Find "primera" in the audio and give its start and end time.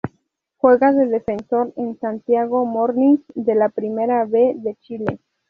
3.69-4.25